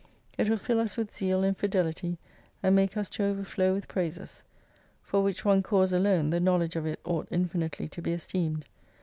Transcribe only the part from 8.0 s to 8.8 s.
be esteemed.